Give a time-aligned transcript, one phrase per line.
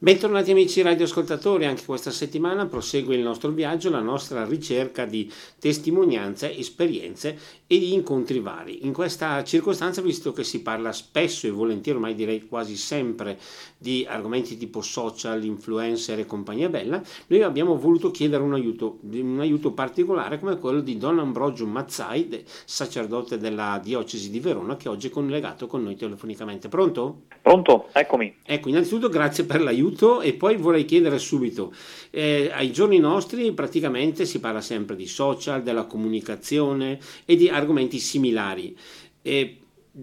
[0.00, 5.28] Bentornati amici radioascoltatori, anche questa settimana prosegue il nostro viaggio, la nostra ricerca di
[5.58, 7.36] testimonianze, esperienze
[7.68, 8.84] e di incontri vari.
[8.84, 13.38] In questa circostanza, visto che si parla spesso e volentieri, ormai direi quasi sempre,
[13.78, 19.38] di argomenti tipo social, influencer e compagnia bella, noi abbiamo voluto chiedere un aiuto, un
[19.40, 25.06] aiuto particolare come quello di Don Ambrogio Mazzai, sacerdote della diocesi di Verona, che oggi
[25.06, 26.68] è collegato con noi telefonicamente.
[26.68, 27.22] Pronto?
[27.40, 28.34] Pronto, eccomi.
[28.44, 31.72] Ecco, innanzitutto grazie per l'aiuto aiuto e poi vorrei chiedere subito,
[32.10, 37.98] eh, ai giorni nostri praticamente si parla sempre di social, della comunicazione e di argomenti
[37.98, 38.76] similari.
[39.22, 39.58] E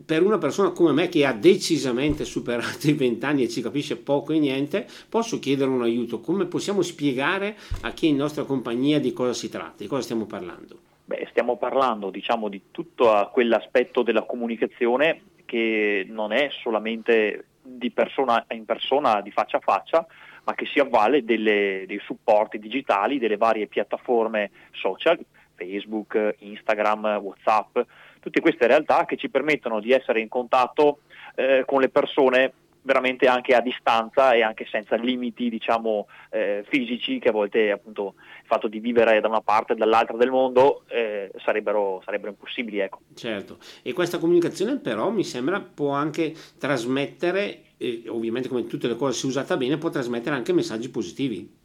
[0.05, 4.33] per una persona come me che ha decisamente superato i vent'anni e ci capisce poco
[4.33, 6.19] e niente, posso chiedere un aiuto.
[6.19, 10.01] Come possiamo spiegare a chi è in nostra compagnia di cosa si tratta, di cosa
[10.01, 10.79] stiamo parlando?
[11.05, 18.45] Beh, stiamo parlando diciamo, di tutto quell'aspetto della comunicazione che non è solamente di persona
[18.49, 20.05] in persona, di faccia a faccia,
[20.43, 25.17] ma che si avvale delle, dei supporti digitali, delle varie piattaforme social,
[25.55, 27.79] Facebook, Instagram, Whatsapp,
[28.19, 30.99] tutte queste realtà che ci permettono di essere in contatto
[31.35, 32.53] eh, con le persone
[32.85, 38.13] veramente anche a distanza e anche senza limiti diciamo, eh, fisici che a volte appunto
[38.17, 42.79] il fatto di vivere da una parte e dall'altra del mondo eh, sarebbero, sarebbero, impossibili.
[42.79, 42.99] Ecco.
[43.15, 48.95] Certo, e questa comunicazione però mi sembra può anche trasmettere, eh, ovviamente come tutte le
[48.95, 51.63] cose se usata bene, può trasmettere anche messaggi positivi.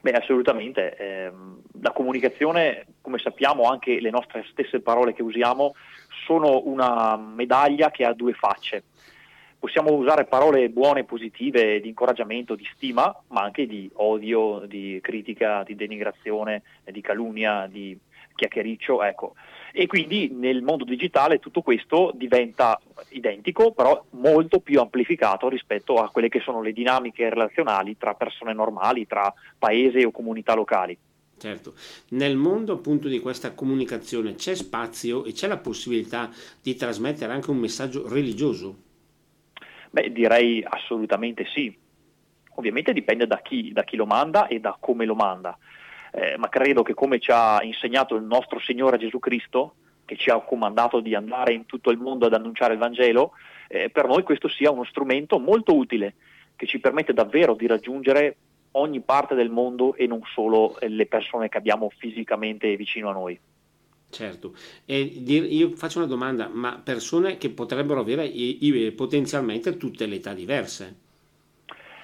[0.00, 0.96] Beh, assolutamente.
[0.96, 1.32] Eh,
[1.80, 5.74] la comunicazione, come sappiamo, anche le nostre stesse parole che usiamo,
[6.26, 8.84] sono una medaglia che ha due facce
[9.58, 15.64] possiamo usare parole buone, positive, di incoraggiamento, di stima, ma anche di odio, di critica,
[15.64, 17.98] di denigrazione, di calunnia, di
[18.34, 19.34] chiacchiericcio, ecco.
[19.78, 26.10] E quindi nel mondo digitale tutto questo diventa identico, però molto più amplificato rispetto a
[26.10, 30.98] quelle che sono le dinamiche relazionali tra persone normali, tra paese o comunità locali.
[31.36, 31.74] Certo,
[32.08, 36.28] nel mondo appunto di questa comunicazione c'è spazio e c'è la possibilità
[36.60, 38.76] di trasmettere anche un messaggio religioso?
[39.90, 41.72] Beh, direi assolutamente sì.
[42.56, 45.56] Ovviamente dipende da chi, da chi lo manda e da come lo manda,
[46.18, 49.74] eh, ma credo che come ci ha insegnato il nostro Signore Gesù Cristo,
[50.04, 53.32] che ci ha comandato di andare in tutto il mondo ad annunciare il Vangelo,
[53.68, 56.14] eh, per noi questo sia uno strumento molto utile
[56.56, 58.36] che ci permette davvero di raggiungere
[58.72, 63.38] ogni parte del mondo e non solo le persone che abbiamo fisicamente vicino a noi.
[64.10, 64.54] Certo,
[64.86, 68.30] e io faccio una domanda, ma persone che potrebbero avere
[68.96, 70.96] potenzialmente tutte le età diverse?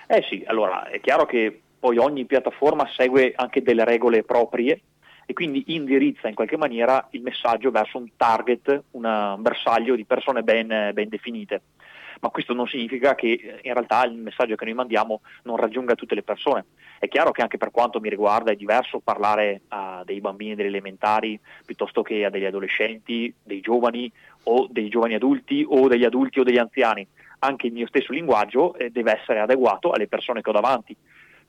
[0.06, 4.80] Eh sì, allora è chiaro che poi ogni piattaforma segue anche delle regole proprie
[5.26, 10.42] e quindi indirizza in qualche maniera il messaggio verso un target, un bersaglio di persone
[10.42, 11.60] ben, ben definite
[12.20, 15.94] ma questo non significa che eh, in realtà il messaggio che noi mandiamo non raggiunga
[15.94, 16.64] tutte le persone.
[16.98, 20.68] È chiaro che anche per quanto mi riguarda è diverso parlare a dei bambini delle
[20.68, 24.10] elementari piuttosto che a degli adolescenti, dei giovani
[24.44, 27.06] o dei giovani adulti o degli adulti o degli anziani.
[27.40, 30.96] Anche il mio stesso linguaggio eh, deve essere adeguato alle persone che ho davanti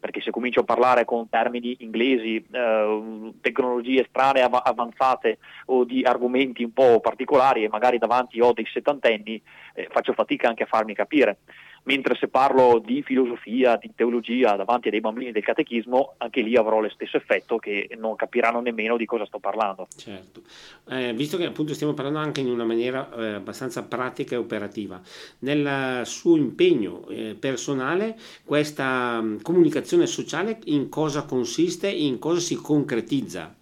[0.05, 6.03] perché se comincio a parlare con termini inglesi, eh, tecnologie strane av- avanzate o di
[6.03, 9.41] argomenti un po' particolari e magari davanti ho dei settantenni,
[9.73, 11.39] eh, faccio fatica anche a farmi capire
[11.85, 16.55] mentre se parlo di filosofia, di teologia davanti a dei bambini del catechismo, anche lì
[16.55, 19.87] avrò lo stesso effetto che non capiranno nemmeno di cosa sto parlando.
[19.95, 20.41] Certo,
[20.89, 24.99] eh, visto che appunto stiamo parlando anche in una maniera eh, abbastanza pratica e operativa,
[25.39, 32.55] nel suo impegno eh, personale questa mh, comunicazione sociale in cosa consiste, in cosa si
[32.55, 33.53] concretizza?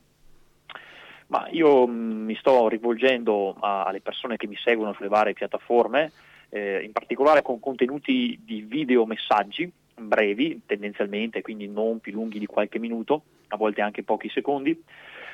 [1.28, 6.12] Ma io mh, mi sto rivolgendo a, alle persone che mi seguono sulle varie piattaforme,
[6.54, 12.46] eh, in particolare con contenuti di video messaggi brevi tendenzialmente, quindi non più lunghi di
[12.46, 14.80] qualche minuto, a volte anche pochi secondi,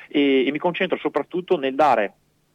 [0.08, 2.14] e, e mi concentro soprattutto nel dare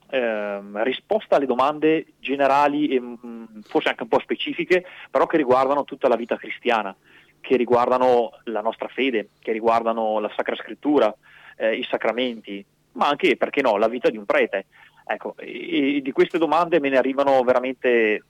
[0.09, 5.37] eh, risposta alle domande generali e mh, mm, forse anche un po' specifiche, però che
[5.37, 6.95] riguardano tutta la vita cristiana,
[7.41, 11.15] che riguardano la nostra fede, che riguardano la Sacra Scrittura,
[11.57, 14.67] eh, i sacramenti, ma anche, perché no, la vita di un prete.
[15.07, 18.23] Ecco, e, e di queste domande me ne arrivano veramente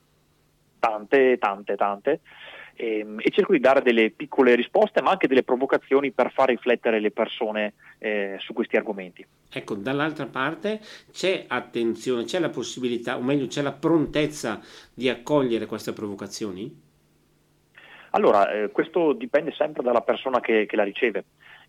[0.84, 2.20] tante, tante, tante.
[2.76, 6.48] E, ehm, e, cerco di dare delle piccole risposte ma anche delle provocazioni per far
[6.48, 9.25] riflettere le persone eh, su questi argomenti.
[9.50, 14.60] Ecco, dall'altra parte c'è attenzione, c'è la possibilità, o meglio c'è la prontezza
[14.92, 16.82] di accogliere queste provocazioni?
[18.10, 21.25] Allora, eh, questo dipende sempre dalla persona che, che la riceve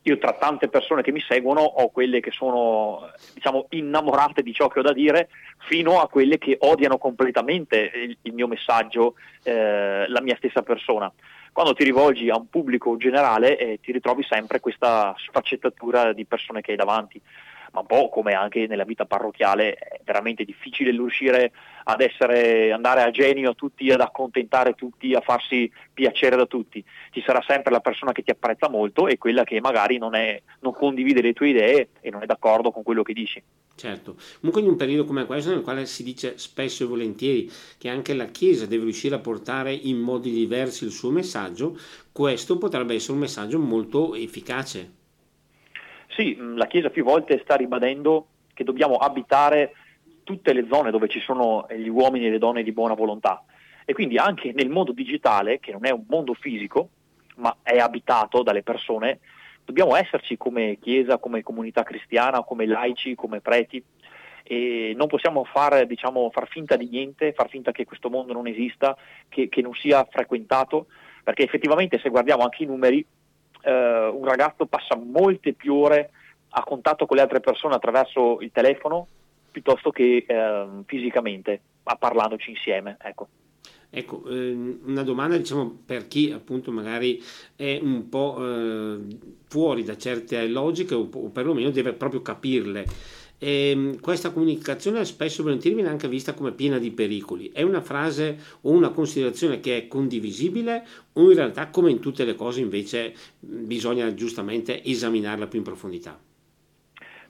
[0.08, 4.68] io tra tante persone che mi seguono ho quelle che sono diciamo, innamorate di ciò
[4.68, 5.30] che ho da dire
[5.68, 11.12] fino a quelle che odiano completamente il, il mio messaggio, eh, la mia stessa persona.
[11.52, 16.62] quando ti rivolgi a un pubblico generale eh, ti ritrovi sempre questa sfaccettatura di persone
[16.62, 17.20] che hai davanti
[17.76, 21.52] ma un po' come anche nella vita parrocchiale è veramente difficile riuscire
[21.84, 26.82] ad essere, andare a genio a tutti, ad accontentare tutti, a farsi piacere da tutti.
[27.12, 30.42] Ci sarà sempre la persona che ti apprezza molto e quella che magari non, è,
[30.62, 33.44] non condivide le tue idee e non è d'accordo con quello che dici.
[33.76, 37.90] Certo, comunque in un periodo come questo nel quale si dice spesso e volentieri che
[37.90, 41.78] anche la Chiesa deve riuscire a portare in modi diversi il suo messaggio,
[42.14, 45.04] questo potrebbe essere un messaggio molto efficace.
[46.16, 49.74] Sì, mm, la Chiesa più volte sta ribadendo che dobbiamo abitare
[50.24, 53.44] tutte le zone dove ci sono gli uomini e le donne di buona volontà.
[53.84, 56.90] E quindi anche nel mondo digitale, che non è un mondo fisico,
[57.36, 59.20] ma è abitato dalle persone,
[59.64, 63.84] dobbiamo esserci come Chiesa, come comunità cristiana, come laici, come preti.
[64.42, 68.48] E non possiamo far, diciamo, far finta di niente, far finta che questo mondo non
[68.48, 68.96] esista,
[69.28, 70.88] che, che non sia frequentato,
[71.24, 73.06] perché effettivamente se guardiamo anche i numeri
[73.66, 76.12] eh, un ragazzo passa molte più ore
[76.50, 79.08] a contatto con le altre persone attraverso il telefono
[79.52, 82.98] piuttosto che eh, fisicamente, a parlandoci insieme.
[83.02, 83.28] Ecco.
[83.90, 87.24] Ecco, ehm, una domanda diciamo per chi appunto magari
[87.56, 89.00] è un po' eh,
[89.48, 92.86] fuori da certe logiche o, o perlomeno deve proprio capirle.
[93.38, 97.52] E ehm, questa comunicazione spesso volentieri viene anche vista come piena di pericoli.
[97.52, 102.26] È una frase o una considerazione che è condivisibile o in realtà, come in tutte
[102.26, 106.20] le cose, invece bisogna giustamente esaminarla più in profondità?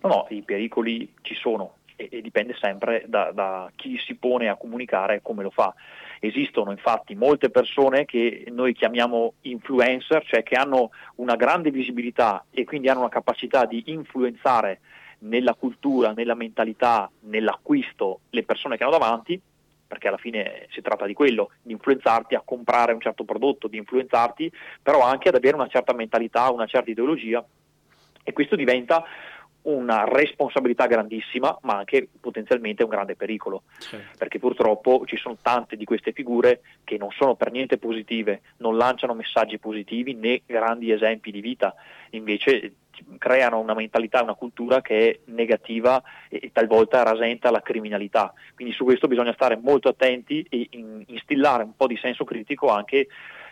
[0.02, 4.50] No, no, i pericoli ci sono e, e dipende sempre da, da chi si pone
[4.50, 5.74] a comunicare e come lo fa.
[6.20, 12.64] Esistono infatti molte persone che noi chiamiamo influencer, cioè che hanno una grande visibilità e
[12.64, 14.80] quindi hanno una capacità di influenzare
[15.26, 19.40] nella cultura, nella mentalità, nell'acquisto le persone che hanno davanti,
[19.88, 23.78] perché alla fine si tratta di quello, di influenzarti a comprare un certo prodotto, di
[23.78, 24.52] influenzarti,
[24.82, 27.44] però anche ad avere una certa mentalità, una certa ideologia.
[28.24, 29.04] E questo diventa
[29.66, 34.16] una responsabilità grandissima, ma anche potenzialmente un grande pericolo, certo.
[34.18, 38.78] perché purtroppo ci sono tante di queste figure che non sono per niente positive, non
[38.78, 41.74] lanciano messaggi positivi né grandi esempi di vita,
[42.12, 42.74] invece
[43.18, 48.34] creano una mentalità, una cultura che è negativa e, talvolta rasenta la criminalità.
[48.54, 50.70] Quindi su questo bisogna stare molto attenti e
[51.08, 53.08] instillare un po' di senso critico anche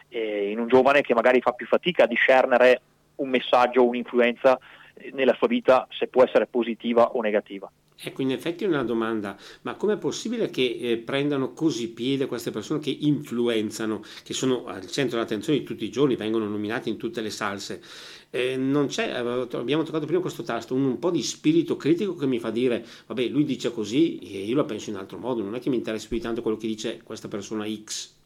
[0.10, 2.82] eh, in un giovane che magari fa più fatica a discernere
[3.16, 4.58] un messaggio, un'influenza
[4.96, 7.72] eh, nella sua vita se può essere positiva o negativa.
[8.06, 12.52] Ecco, in effetti è una domanda, ma com'è possibile che eh, prendano così piede queste
[12.52, 16.98] persone che influenzano, che sono al centro dell'attenzione di tutti i giorni, vengono nominati in
[16.98, 17.82] tutte le salse?
[18.30, 22.26] Eh, non c'è, abbiamo toccato prima questo tasto, un, un, po' di spirito critico che
[22.26, 25.56] mi fa dire, vabbè, lui dice così e io la penso in altro modo, non
[25.56, 28.22] è che mi interessa più di tanto quello che dice questa persona X.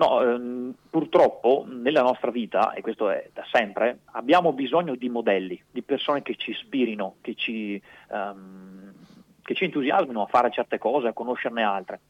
[0.00, 5.62] No, ehm, purtroppo nella nostra vita, e questo è da sempre, abbiamo bisogno di modelli,
[5.70, 7.78] di persone che ci ispirino, che ci,
[8.10, 8.94] ehm,
[9.42, 12.00] che ci entusiasmino a fare certe cose, a conoscerne altre.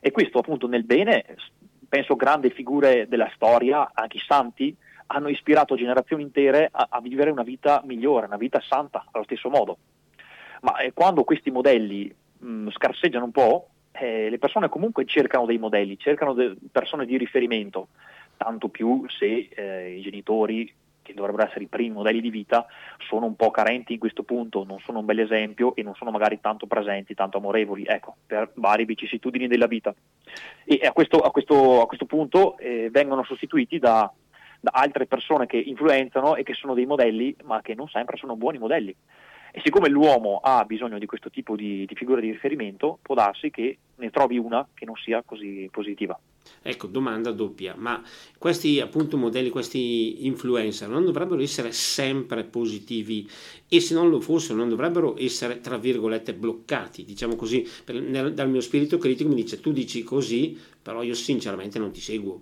[0.00, 1.36] E questo appunto nel bene,
[1.88, 4.76] penso grandi figure della storia, anche i santi,
[5.06, 9.48] hanno ispirato generazioni intere a, a vivere una vita migliore, una vita santa allo stesso
[9.48, 9.78] modo.
[10.62, 15.58] Ma eh, quando questi modelli mh, scarseggiano un po', eh, le persone comunque cercano dei
[15.58, 17.88] modelli, cercano de- persone di riferimento,
[18.36, 20.72] tanto più se eh, i genitori,
[21.02, 22.66] che dovrebbero essere i primi modelli di vita,
[22.98, 26.10] sono un po' carenti in questo punto, non sono un bel esempio e non sono
[26.10, 29.94] magari tanto presenti, tanto amorevoli, ecco, per varie vicissitudini della vita.
[30.64, 34.10] E a questo, a questo, a questo punto eh, vengono sostituiti da,
[34.60, 38.36] da altre persone che influenzano e che sono dei modelli, ma che non sempre sono
[38.36, 38.94] buoni modelli.
[39.54, 43.50] E siccome l'uomo ha bisogno di questo tipo di, di figura di riferimento, può darsi
[43.50, 46.18] che ne trovi una che non sia così positiva.
[46.62, 48.02] Ecco, domanda doppia, ma
[48.38, 53.28] questi appunto modelli, questi influencer non dovrebbero essere sempre positivi
[53.68, 58.32] e se non lo fossero non dovrebbero essere tra virgolette bloccati, diciamo così, per, nel,
[58.32, 62.40] dal mio spirito critico mi dice tu dici così, però io sinceramente non ti seguo.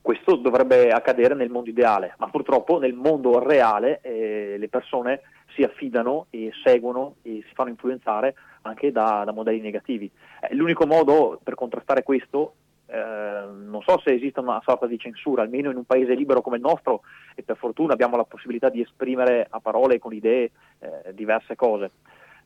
[0.00, 5.20] Questo dovrebbe accadere nel mondo ideale, ma purtroppo nel mondo reale eh, le persone
[5.58, 10.08] si affidano e seguono e si fanno influenzare anche da, da modelli negativi.
[10.40, 12.54] Eh, l'unico modo per contrastare questo,
[12.86, 16.56] eh, non so se esiste una sorta di censura, almeno in un paese libero come
[16.56, 17.02] il nostro,
[17.34, 21.56] e per fortuna abbiamo la possibilità di esprimere a parole e con idee eh, diverse
[21.56, 21.90] cose.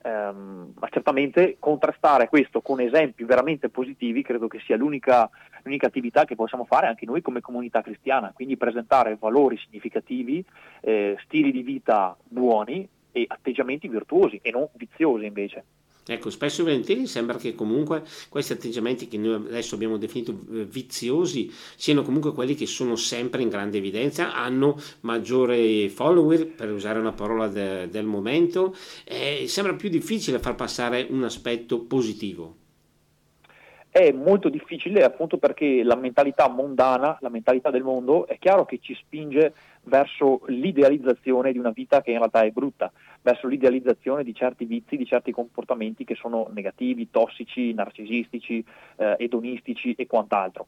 [0.04, 5.30] Um, ma certamente contrastare questo con esempi veramente positivi credo che sia l'unica,
[5.62, 10.44] l'unica, attività che possiamo fare anche noi come comunità cristiana, quindi presentare valori significativi,
[10.80, 15.64] eh, stili di vita buoni e atteggiamenti virtuosi e non viziosi invece.
[16.04, 20.64] Ecco, spesso e volentieri sembra che comunque questi atteggiamenti che noi adesso abbiamo definito eh,
[20.64, 26.98] viziosi siano comunque quelli che sono sempre in grande evidenza, hanno maggiore follower, per usare
[26.98, 32.61] una parola de, del momento, e sembra più difficile far passare un aspetto positivo.
[33.94, 38.78] È molto difficile appunto perché la mentalità mondana, la mentalità del mondo, è chiaro che
[38.80, 44.34] ci spinge verso l'idealizzazione di una vita che in realtà è brutta, verso l'idealizzazione di
[44.34, 48.64] certi vizi, di certi comportamenti che sono negativi, tossici, narcisistici,
[48.96, 50.66] eh, edonistici e quant'altro.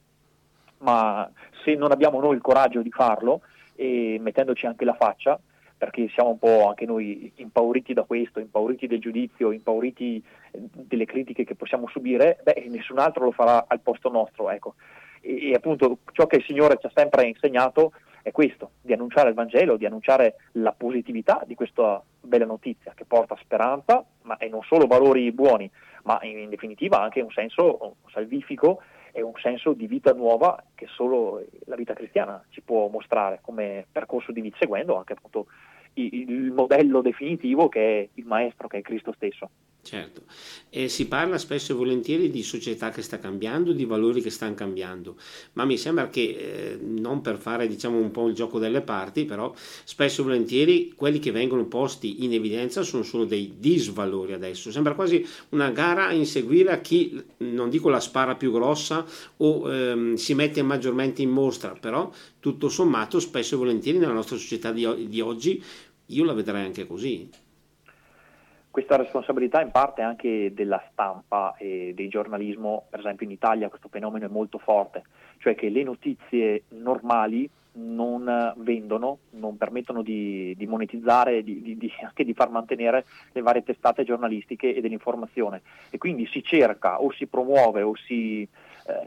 [0.81, 1.27] Ma
[1.65, 3.41] se non abbiamo noi il coraggio di farlo,
[3.75, 5.41] e mettendoci anche la faccia,
[5.77, 11.05] perché siamo un po' anche noi impauriti da questo, impauriti del giudizio, impauriti eh, delle
[11.05, 14.51] critiche che possiamo subire, beh, nessun altro lo farà al posto nostro.
[14.51, 14.75] Ecco.
[15.21, 19.29] E, e, appunto ciò che il Signore ci ha sempre insegnato è questo, di annunciare
[19.29, 24.49] il Vangelo, di annunciare la positività di questa bella notizia che porta speranza, ma e
[24.49, 25.71] non solo valori buoni,
[26.05, 28.81] ma in, in definitiva anche un senso salvifico
[29.17, 33.87] e un senso di vita nuova che solo la vita cristiana ci può mostrare come
[33.91, 35.47] percorso di vita, seguendo anche appunto
[35.95, 39.49] il modello definitivo che è il maestro, che è Cristo stesso.
[39.85, 40.23] Certo,
[40.71, 44.55] e si parla spesso e volentieri di società che sta cambiando, di valori che stanno
[44.55, 45.17] cambiando,
[45.53, 49.27] ma mi sembra che, eh, non per fare diciamo un po' il gioco delle parti,
[49.27, 49.53] però
[49.85, 54.95] spesso e volentieri quelli che vengono posti in evidenza sono solo dei disvalori adesso, sembra
[54.95, 59.05] quasi una gara a inseguire a chi, non dico la spara più grossa
[59.37, 62.11] o ehm, si mette maggiormente in mostra, però
[62.41, 65.63] tutto sommato spesso e volentieri nella nostra società di, di oggi
[66.07, 67.29] io la vedrei anche così
[68.75, 73.87] questa responsabilità in parte anche della stampa e del giornalismo, per esempio in Italia questo
[73.89, 75.05] fenomeno è molto forte,
[75.39, 82.25] cioè che le notizie normali non vendono, non permettono di, di monetizzare, di, di, anche
[82.25, 85.63] di far mantenere le varie testate giornalistiche e dell'informazione.
[85.91, 88.49] E quindi si cerca o si promuove o si eh,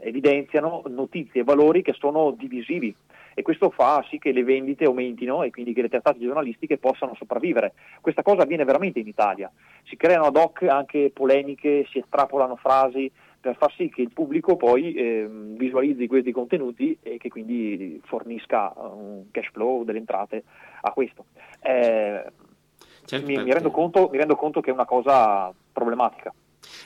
[0.00, 2.94] evidenziano notizie e valori che sono divisivi
[3.38, 7.14] e questo fa sì che le vendite aumentino e quindi che le testate giornalistiche possano
[7.14, 7.72] sopravvivere.
[8.00, 9.48] Questa cosa avviene veramente in Italia.
[9.84, 13.08] Si creano ad hoc anche polemiche, si estrapolano frasi
[13.40, 18.72] per far sì che il pubblico poi eh, visualizzi questi contenuti e che quindi fornisca
[18.76, 20.42] un cash flow delle entrate
[20.80, 21.26] a questo.
[21.60, 22.24] Eh,
[23.04, 26.34] certo, mi, mi, rendo conto, mi rendo conto che è una cosa problematica.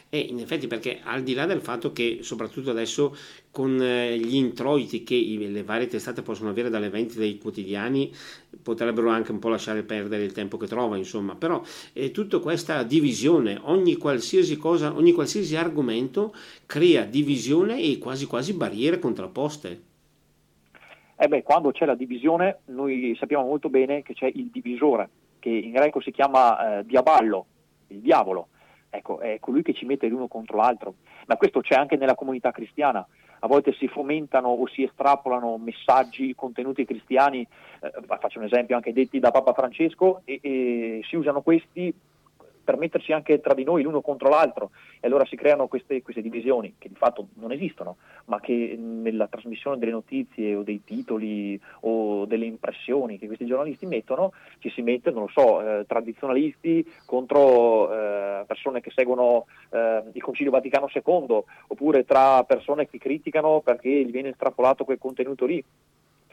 [0.08, 3.16] E in effetti perché al di là del fatto che soprattutto adesso
[3.50, 8.12] con eh, gli introiti che le varie testate possono avere dalle vendite dei quotidiani
[8.62, 11.62] potrebbero anche un po' lasciare perdere il tempo che trova, insomma, però
[11.92, 16.34] eh, tutta questa divisione, ogni qualsiasi cosa, ogni qualsiasi argomento
[16.66, 19.82] crea divisione e quasi quasi barriere contrapposte.
[21.16, 25.08] Eh beh, quando c'è la divisione noi sappiamo molto bene che c'è il divisore,
[25.38, 27.46] che in greco si chiama eh, diaballo,
[27.88, 28.48] il diavolo,
[28.94, 30.94] ecco, è colui che ci mette l'uno contro l'altro,
[31.26, 33.06] ma questo c'è anche nella comunità cristiana,
[33.40, 37.40] a volte si fomentano o si estrapolano messaggi, contenuti cristiani,
[37.80, 41.92] eh, faccio un esempio anche detti da Papa Francesco, e, e si usano questi
[42.62, 46.22] per metterci anche tra di noi l'uno contro l'altro e allora si creano queste, queste,
[46.22, 51.60] divisioni che di fatto non esistono, ma che nella trasmissione delle notizie o dei titoli
[51.80, 56.86] o delle impressioni che questi giornalisti mettono ci si mette, non lo so, eh, tradizionalisti
[57.04, 63.60] contro eh, persone che seguono eh, il Concilio Vaticano II oppure tra persone che criticano
[63.60, 65.64] perché gli viene estrapolato quel contenuto lì.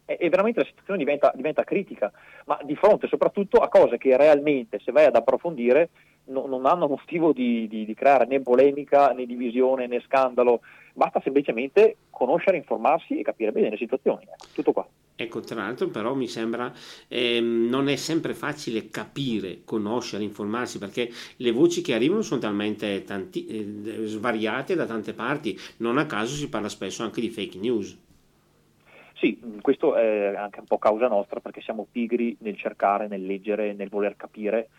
[0.06, 2.12] E veramente la situazione diventa, diventa, critica,
[2.46, 5.90] ma di fronte soprattutto a cose che realmente, se vai ad approfondire,
[6.30, 10.62] no, non hanno motivo di, di, di, creare né polemica, né divisione, né scandalo,
[10.94, 14.26] basta semplicemente conoscere, informarsi e capire bene le situazioni.
[14.54, 14.88] Tutto qua.
[15.16, 16.72] Ecco, tra l'altro però mi sembra
[17.10, 23.04] eh, non è sempre facile capire, conoscere, informarsi, perché le voci che arrivano sono talmente
[23.04, 27.58] tanti, eh, svariate da tante parti, non a caso si parla spesso anche di fake
[27.58, 27.98] news.
[29.16, 33.74] Sì, questo è anche un po' causa nostra perché siamo pigri nel cercare, nel leggere,
[33.74, 34.70] nel voler capire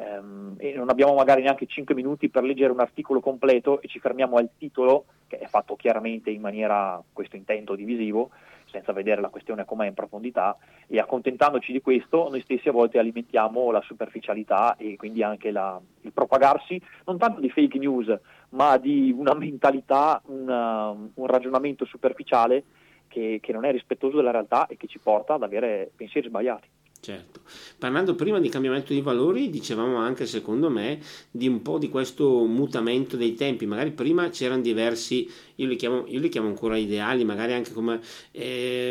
[0.00, 3.98] ehm, e non abbiamo magari neanche 5 minuti per leggere un articolo completo e ci
[3.98, 8.30] fermiamo al titolo, che è fatto chiaramente in maniera, questo intento divisivo,
[8.70, 12.98] senza vedere la questione com'è in profondità e accontentandoci di questo noi stessi a volte
[12.98, 18.16] alimentiamo la superficialità e quindi anche la, il propagarsi non tanto di fake news
[18.50, 22.64] ma di una mentalità, una, un ragionamento superficiale
[23.08, 26.68] che, che non è rispettoso della realtà e che ci porta ad avere pensieri sbagliati.
[27.02, 27.40] Certo,
[27.78, 32.44] parlando prima di cambiamento di valori, dicevamo anche secondo me di un po' di questo
[32.44, 35.26] mutamento dei tempi, magari prima c'erano diversi
[35.60, 38.00] io li chiamo, io li chiamo ancora ideali, magari anche come
[38.32, 38.90] eh,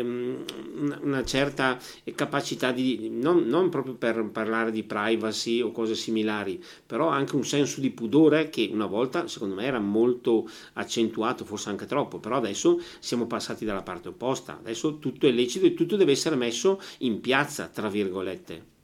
[1.02, 1.78] una certa
[2.14, 7.44] capacità di, non, non, proprio per parlare di privacy o cose similari, però anche un
[7.44, 12.36] senso di pudore che una volta secondo me era molto accentuato, forse anche troppo, però
[12.36, 16.80] adesso siamo passati dalla parte opposta, adesso tutto è lecito e tutto deve essere messo
[16.98, 18.78] in piazza, tra virgolette.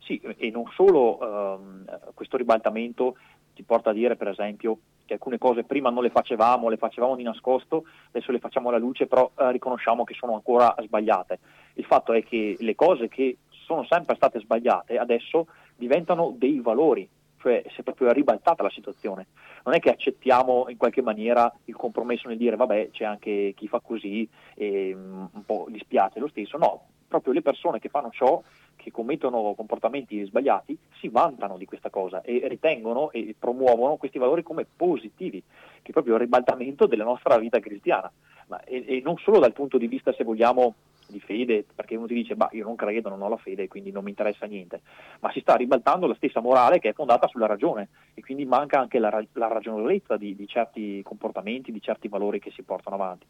[0.00, 3.16] Sì, e non solo ehm, questo ribaltamento
[3.54, 4.78] ti porta a dire per esempio
[5.10, 8.78] che alcune cose prima non le facevamo, le facevamo di nascosto, adesso le facciamo alla
[8.78, 11.40] luce, però eh, riconosciamo che sono ancora sbagliate.
[11.74, 17.08] Il fatto è che le cose che sono sempre state sbagliate adesso diventano dei valori,
[17.40, 19.26] cioè si è proprio ribaltata la situazione.
[19.64, 23.66] Non è che accettiamo in qualche maniera il compromesso nel dire vabbè c'è anche chi
[23.66, 28.10] fa così e um, un po' dispiace lo stesso, no, proprio le persone che fanno
[28.10, 28.40] ciò
[28.76, 34.42] che commettono comportamenti sbagliati si vantano di questa cosa e ritengono e promuovono questi valori
[34.42, 35.42] come positivi,
[35.82, 38.10] che è proprio il ribaltamento della nostra vita cristiana.
[38.46, 40.74] Ma, e, e, non solo dal punto di vista, se vogliamo,
[41.10, 43.90] di fede, perché uno ti dice, ma io non credo, non ho la fede, quindi
[43.90, 44.80] non mi interessa niente,
[45.20, 48.78] ma si sta ribaltando la stessa morale che è fondata sulla ragione e quindi manca
[48.78, 53.26] anche la, la ragionevolezza di, di certi comportamenti, di certi valori che si portano avanti.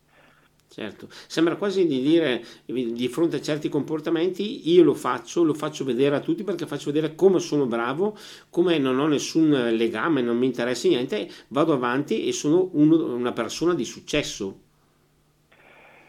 [0.72, 5.84] Certo, sembra quasi di dire di fronte a certi comportamenti io lo faccio, lo faccio
[5.84, 8.16] vedere a tutti perché faccio vedere come sono bravo,
[8.50, 13.32] come non ho nessun legame, non mi interessa niente, vado avanti e sono uno, una
[13.32, 14.60] persona di successo.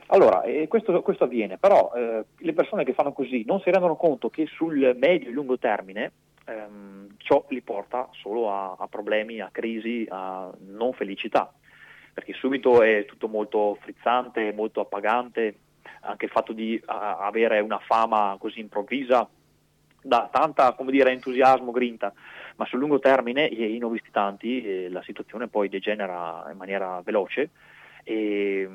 [0.05, 3.95] Allora, eh, questo, questo, avviene, però eh, le persone che fanno così non si rendono
[3.95, 6.11] conto che sul medio e lungo termine
[6.45, 11.51] ehm, ciò li porta solo a, a problemi, a crisi, a non felicità
[12.13, 15.55] perché subito è tutto molto frizzante, molto appagante,
[16.01, 19.27] anche il fatto di a, avere una fama così improvvisa
[20.03, 22.11] dà tanta dire, entusiasmo, grinta,
[22.55, 26.47] ma sul lungo termine, e io ne ho visti tanti, eh, la situazione poi degenera
[26.51, 27.51] in maniera veloce
[28.03, 28.67] e,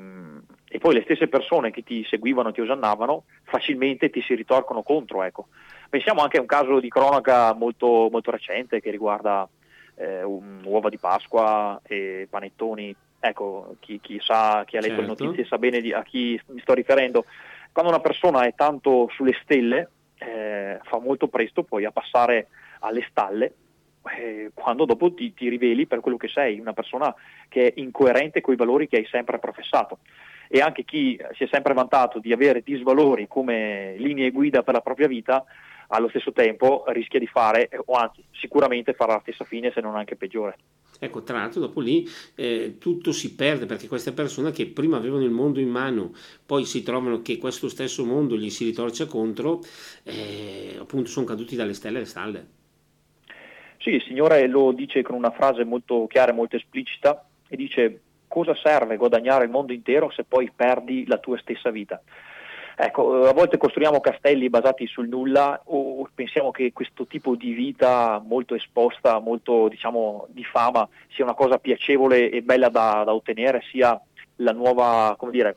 [0.69, 5.23] e, poi le stesse persone che ti seguivano, ti osannavano, facilmente ti si ritorcono contro.
[5.23, 5.47] Ecco.
[5.89, 9.47] Pensiamo anche a un caso di cronaca molto, molto recente che riguarda
[9.95, 15.01] eh, un, uova di Pasqua e panettoni ecco, chi, chi, sa, chi ha letto certo.
[15.01, 17.25] le notizie sa bene di, a chi mi sto riferendo,
[17.71, 22.47] quando una persona è tanto sulle stelle, eh, fa molto presto poi a passare
[22.79, 23.53] alle stalle,
[24.17, 27.13] eh, quando dopo ti, ti, riveli per quello che sei, una persona
[27.49, 29.99] che è incoerente con i valori che hai sempre professato.
[30.49, 34.81] E anche chi si è sempre vantato di avere disvalori come linee guida per la
[34.81, 35.43] propria vita,
[35.89, 39.95] allo stesso tempo rischia di fare, o anzi sicuramente farà la stessa fine se non
[39.95, 40.55] anche peggiore.
[40.99, 45.23] Ecco, tra l'altro dopo lì eh, tutto si perde perché queste persone che prima avevano
[45.23, 46.13] il mondo in mano,
[46.45, 49.61] poi si trovano che questo stesso mondo gli si ritorce contro,
[50.03, 52.47] eh, appunto sono caduti dalle stelle alle stalle.
[53.79, 58.01] Sì, il Signore lo dice con una frase molto chiara e molto esplicita e dice
[58.27, 62.01] cosa serve guadagnare il mondo intero se poi perdi la tua stessa vita?
[62.79, 68.21] Ecco, a volte costruiamo castelli basati sul nulla o pensiamo che questo tipo di vita
[68.23, 73.63] molto esposta, molto diciamo di fama, sia una cosa piacevole e bella da, da ottenere,
[73.71, 73.99] sia
[74.35, 75.55] nuova, dire,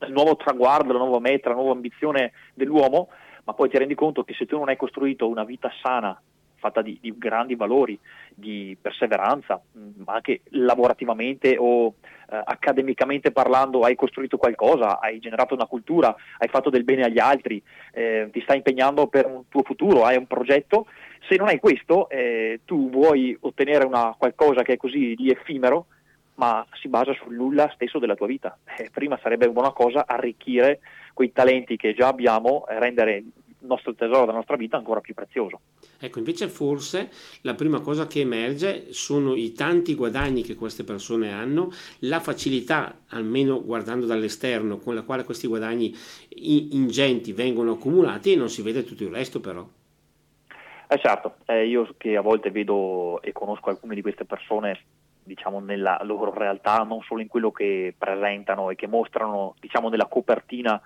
[0.00, 3.10] il nuovo traguardo, la nuova meta, la nuova ambizione dell'uomo,
[3.44, 6.20] ma poi ti rendi conto che se tu non hai costruito una vita sana,
[6.62, 7.98] fatta di, di grandi valori,
[8.32, 11.94] di perseveranza, mm, ma anche lavorativamente o
[12.30, 17.18] eh, accademicamente parlando hai costruito qualcosa, hai generato una cultura, hai fatto del bene agli
[17.18, 17.60] altri,
[17.92, 20.86] eh, ti stai impegnando per un tuo futuro, hai un progetto,
[21.28, 25.86] se non hai questo eh, tu vuoi ottenere una, qualcosa che è così di effimero,
[26.34, 28.56] ma si basa sul nulla stesso della tua vita.
[28.78, 30.80] Eh, prima sarebbe una buona cosa arricchire
[31.12, 33.22] quei talenti che già abbiamo, rendere
[33.62, 35.60] nostro tesoro della nostra vita ancora più prezioso.
[35.98, 37.10] Ecco, invece forse
[37.42, 41.70] la prima cosa che emerge sono i tanti guadagni che queste persone hanno,
[42.00, 45.94] la facilità, almeno guardando dall'esterno, con la quale questi guadagni
[46.28, 49.66] ingenti vengono accumulati e non si vede tutto il resto però.
[50.88, 54.78] Eh certo, eh, io che a volte vedo e conosco alcune di queste persone
[55.24, 60.06] diciamo nella loro realtà, non solo in quello che presentano e che mostrano diciamo nella
[60.06, 60.80] copertina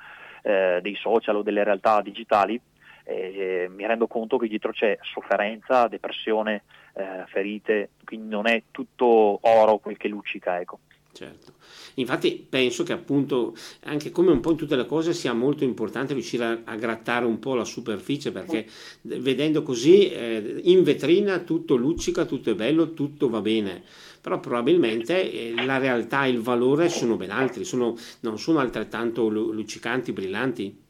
[0.47, 2.61] eh, dei social o delle realtà digitali,
[3.03, 6.63] eh, mi rendo conto che dietro c'è sofferenza, depressione,
[6.95, 10.61] eh, ferite, quindi non è tutto oro quel che luccica.
[10.61, 10.79] Ecco.
[11.13, 11.55] Certo.
[11.95, 16.13] Infatti penso che appunto anche come un po' in tutte le cose sia molto importante
[16.13, 18.67] riuscire a, a grattare un po' la superficie perché
[19.01, 23.83] vedendo così eh, in vetrina tutto luccica, tutto è bello, tutto va bene,
[24.27, 29.29] però probabilmente eh, la realtà e il valore sono ben altri, sono, non sono altrettanto
[29.29, 30.83] luccicanti, brillanti.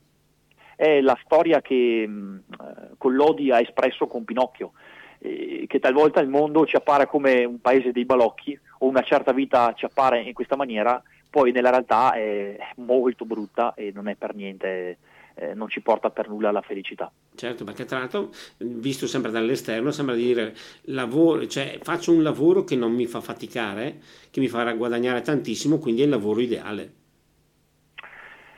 [0.74, 2.44] È la storia che mh,
[2.96, 4.72] Collodi ha espresso con Pinocchio
[5.18, 9.32] eh, che talvolta il mondo ci appare come un paese dei balocchi o una certa
[9.32, 14.14] vita ci appare in questa maniera, poi nella realtà è molto brutta e non è
[14.14, 14.96] per niente
[15.36, 17.12] eh, non ci porta per nulla alla felicità.
[17.34, 22.74] Certo, perché tra l'altro, visto sempre dall'esterno, sembra dire lavoro, cioè faccio un lavoro che
[22.74, 26.92] non mi fa faticare, che mi farà guadagnare tantissimo, quindi è il lavoro ideale.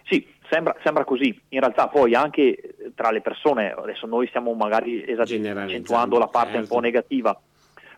[0.05, 1.37] Sì, sembra, sembra così.
[1.49, 6.63] In realtà poi anche tra le persone, adesso noi stiamo magari accentuando la parte certo.
[6.63, 6.87] un po' certo.
[6.87, 7.41] negativa,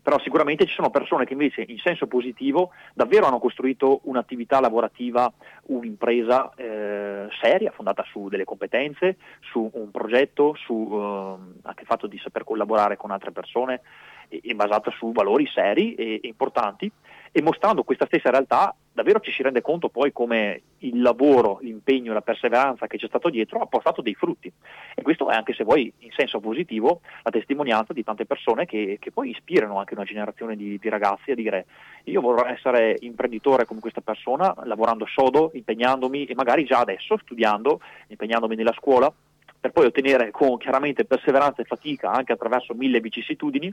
[0.02, 5.32] però sicuramente ci sono persone che invece in senso positivo davvero hanno costruito un'attività lavorativa,
[5.66, 12.06] un'impresa eh, seria, fondata su delle competenze, su un progetto, su eh, anche il fatto
[12.06, 13.80] di saper collaborare con altre persone
[14.28, 16.90] e, e basata su valori seri e, e importanti
[17.32, 22.12] e mostrando questa stessa realtà davvero ci si rende conto poi come il lavoro, l'impegno,
[22.12, 24.52] la perseveranza che c'è stato dietro ha portato dei frutti.
[24.94, 28.96] E questo è anche se vuoi in senso positivo la testimonianza di tante persone che,
[29.00, 31.66] che poi ispirano anche una generazione di, di, ragazzi a dire
[32.04, 37.80] io vorrei essere imprenditore come questa persona lavorando sodo, impegnandomi e magari già adesso studiando,
[38.08, 39.12] impegnandomi nella scuola
[39.60, 43.72] per poi ottenere con chiaramente perseveranza e fatica anche attraverso mille vicissitudini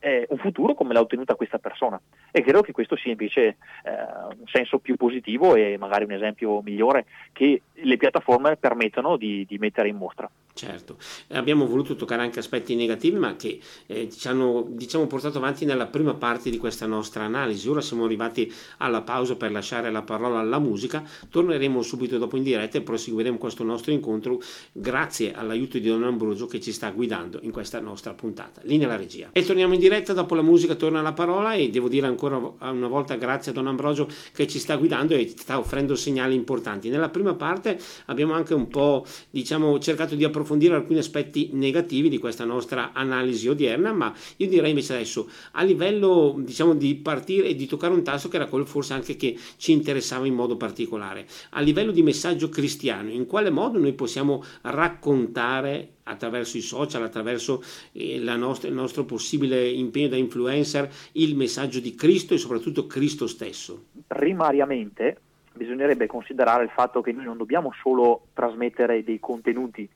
[0.00, 3.42] eh, un futuro come l'ha ottenuta questa persona e credo che questo sia invece
[3.84, 3.90] eh,
[4.38, 9.58] un senso più positivo e magari un esempio migliore che le piattaforme permettono di, di
[9.58, 10.30] mettere in mostra.
[10.58, 10.96] Certo,
[11.28, 15.86] abbiamo voluto toccare anche aspetti negativi ma che eh, ci hanno diciamo, portato avanti nella
[15.86, 17.68] prima parte di questa nostra analisi.
[17.68, 22.42] Ora siamo arrivati alla pausa per lasciare la parola alla musica, torneremo subito dopo in
[22.42, 24.40] diretta e proseguiremo questo nostro incontro
[24.72, 28.60] grazie all'aiuto di Don Ambrogio che ci sta guidando in questa nostra puntata.
[28.64, 29.28] Linea alla regia.
[29.30, 32.88] E torniamo in diretta, dopo la musica torna la parola e devo dire ancora una
[32.88, 36.88] volta grazie a Don Ambrogio che ci sta guidando e sta offrendo segnali importanti.
[36.88, 42.08] Nella prima parte abbiamo anche un po' diciamo, cercato di approfondire approfondire alcuni aspetti negativi
[42.08, 47.48] di questa nostra analisi odierna, ma io direi invece adesso a livello diciamo di partire
[47.48, 50.56] e di toccare un tasto che era quello forse anche che ci interessava in modo
[50.56, 51.26] particolare.
[51.50, 57.62] A livello di messaggio cristiano, in quale modo noi possiamo raccontare attraverso i social, attraverso
[57.92, 63.26] eh, nostra, il nostro possibile impegno da influencer, il messaggio di Cristo e soprattutto Cristo
[63.26, 63.84] stesso?
[64.06, 65.18] Primariamente
[65.58, 69.86] bisognerebbe considerare il fatto che noi non dobbiamo solo trasmettere dei contenuti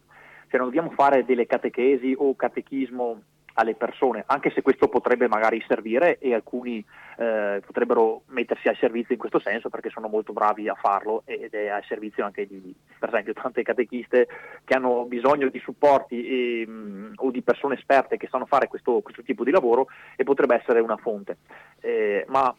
[0.52, 3.22] se non dobbiamo fare delle catechesi o catechismo
[3.54, 6.84] alle persone, anche se questo potrebbe magari servire e alcuni
[7.16, 11.52] eh, potrebbero mettersi al servizio in questo senso perché sono molto bravi a farlo ed
[11.54, 14.28] è al servizio anche di, per esempio, tante catechiste
[14.64, 18.68] che hanno bisogno di supporti e, mh, mm, o di persone esperte che sanno fare
[18.68, 21.38] questo, questo, tipo di lavoro e potrebbe essere una fonte.
[21.80, 22.54] Eh, ma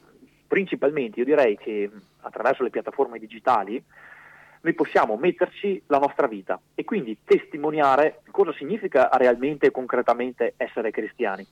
[0.47, 1.89] principalmente io direi che
[2.21, 3.83] attraverso le piattaforme digitali
[4.63, 10.89] noi possiamo metterci la nostra vita e quindi testimoniare cosa significa realmente e concretamente essere
[10.89, 11.45] cristiani.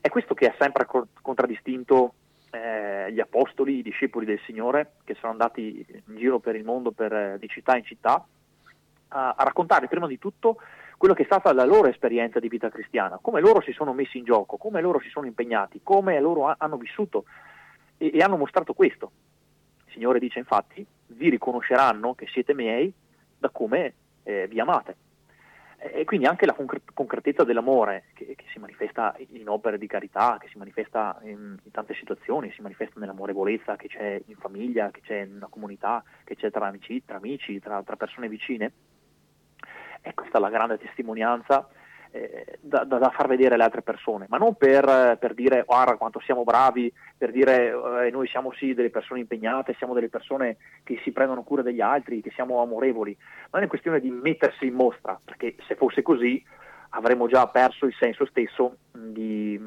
[0.00, 0.86] È questo che ha sempre
[1.20, 2.14] contraddistinto
[2.52, 6.92] eh, gli apostoli, i discepoli del Signore, che sono andati in giro per il mondo,
[6.92, 8.24] per, di città in città,
[9.08, 10.58] a, a raccontare prima di tutto
[10.96, 14.18] quello che è stata la loro esperienza di vita cristiana, come loro si sono messi
[14.18, 17.24] in gioco, come loro si sono impegnati, come loro ha, hanno vissuto
[17.96, 19.10] e, e hanno mostrato questo.
[19.86, 22.92] Il Signore dice infatti, vi riconosceranno che siete miei
[23.38, 23.94] da come
[24.24, 24.96] eh, vi amate.
[25.80, 26.56] E quindi anche la
[26.92, 31.70] concretezza dell'amore che, che, si manifesta in opere di carità, che si manifesta in, in,
[31.70, 36.34] tante situazioni, si manifesta nell'amorevolezza che c'è in famiglia, che c'è in una comunità, che
[36.34, 38.72] c'è tra amici, tra, amici, tra, tra persone vicine.
[40.00, 41.68] E questa è la grande testimonianza
[42.10, 46.20] eh, da, da, far vedere alle altre persone, ma non per, per dire guarda quanto
[46.20, 47.68] siamo bravi, per dire
[48.06, 51.80] eh, noi siamo sì delle persone impegnate, siamo delle persone che si prendono cura degli
[51.80, 53.16] altri, che siamo amorevoli,
[53.50, 56.42] ma è una questione di mettersi in mostra, perché se fosse così
[56.90, 59.60] avremmo già perso il senso stesso di,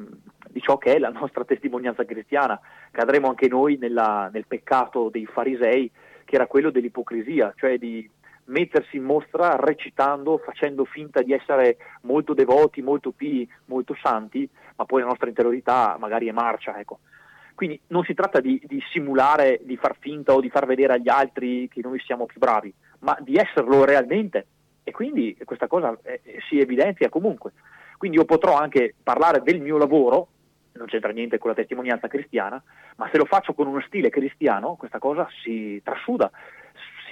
[0.48, 2.58] di ciò che è la nostra testimonianza cristiana,
[2.90, 5.90] cadremo anche noi nella, nel peccato dei farisei,
[6.24, 8.08] che era quello dell'ipocrisia, cioè di
[8.44, 14.84] mettersi in mostra recitando, facendo finta di essere molto devoti, molto pii, molto santi, ma
[14.84, 16.78] poi la nostra interiorità magari è marcia.
[16.78, 17.00] Ecco.
[17.54, 21.08] Quindi non si tratta di, di, simulare, di far finta o di far vedere agli
[21.08, 24.46] altri che noi siamo più bravi, ma di esserlo realmente.
[24.84, 27.52] E quindi questa cosa eh, si evidenzia comunque.
[27.96, 30.28] Quindi io potrò anche parlare del mio lavoro,
[30.72, 32.60] non c'entra niente con la testimonianza cristiana,
[32.96, 36.30] ma se lo faccio con uno stile cristiano, questa cosa si trasuda,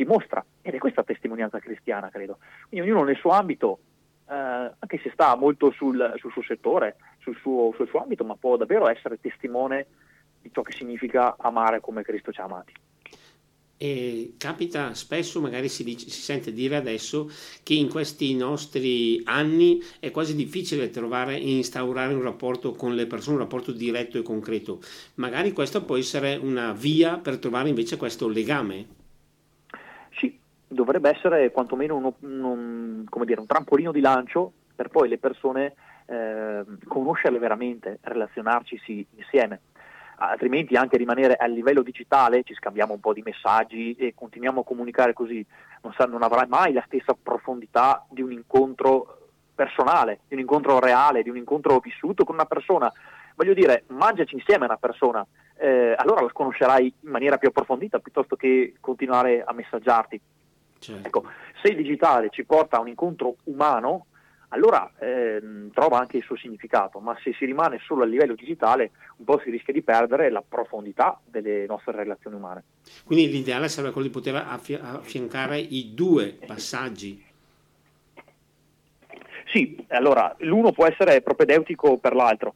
[0.00, 2.38] si mostra ed è questa testimonianza cristiana, credo.
[2.68, 3.80] Quindi ognuno nel suo ambito,
[4.28, 8.34] eh, anche se sta molto sul, sul suo settore, sul suo, sul suo ambito, ma
[8.36, 9.86] può davvero essere testimone
[10.40, 12.72] di ciò che significa amare come Cristo ci ha amati.
[13.82, 17.30] E capita spesso, magari si, dice, si, sente dire adesso,
[17.62, 23.06] che in questi nostri anni è quasi difficile trovare e instaurare un rapporto con le
[23.06, 24.80] persone, un rapporto diretto e concreto.
[25.14, 28.99] Magari questa può essere una via per trovare invece questo legame.
[30.72, 35.74] Dovrebbe essere quantomeno uno, un, dire, un trampolino di lancio per poi le persone
[36.06, 39.60] eh, conoscerle veramente, relazionarci insieme
[40.20, 44.64] altrimenti anche rimanere a livello digitale, ci scambiamo un po' di messaggi e continuiamo a
[44.64, 45.44] comunicare così,
[45.82, 49.18] non, sa, non avrai mai la stessa profondità di un incontro
[49.54, 52.92] personale, di un incontro reale, di un incontro vissuto con una persona.
[53.34, 58.36] Voglio dire, mangiaci insieme una persona, eh, allora la conoscerai in maniera più approfondita piuttosto
[58.36, 60.20] che continuare a messaggiarti.
[60.80, 61.06] Certo.
[61.06, 61.24] Ecco,
[61.62, 64.06] se il digitale ci porta a un incontro umano,
[64.48, 65.40] allora eh,
[65.72, 69.38] trova anche il suo significato, ma se si rimane solo a livello digitale un po'
[69.44, 72.64] si rischia di perdere la profondità delle nostre relazioni umane.
[73.04, 77.22] Quindi l'ideale sarebbe quello di poter affi- affiancare i due passaggi.
[79.52, 82.54] Sì, allora l'uno può essere propedeutico per l'altro,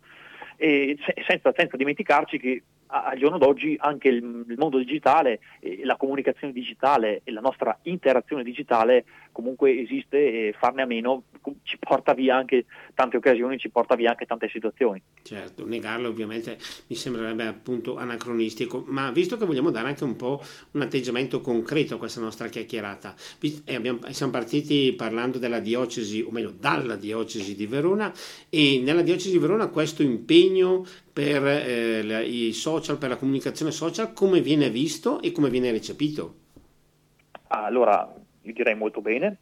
[0.57, 2.63] e senza, senza dimenticarci che
[3.03, 7.77] al giorno d'oggi anche il, il mondo digitale, eh, la comunicazione digitale e la nostra
[7.83, 11.25] interazione digitale comunque esiste e farne a meno
[11.65, 15.03] ci porta via anche tante occasioni, ci porta via anche tante situazioni.
[15.23, 20.41] Certo, negarlo ovviamente mi sembrerebbe appunto anacronistico, ma visto che vogliamo dare anche un po'
[20.73, 23.15] un atteggiamento concreto a questa nostra chiacchierata,
[23.65, 28.13] e abbiamo, siamo partiti parlando della diocesi, o meglio dalla diocesi di Verona,
[28.49, 34.13] e nella diocesi di Verona questo impegno per eh, i social, per la comunicazione social,
[34.13, 36.35] come viene visto e come viene recepito?
[37.47, 39.39] Allora, io direi molto bene